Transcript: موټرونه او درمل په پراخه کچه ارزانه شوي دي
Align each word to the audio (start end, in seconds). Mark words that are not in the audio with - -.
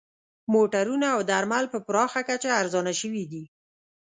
موټرونه 0.53 1.07
او 1.15 1.19
درمل 1.29 1.65
په 1.73 1.79
پراخه 1.87 2.21
کچه 2.29 2.49
ارزانه 2.61 2.93
شوي 3.01 3.23
دي 3.31 3.43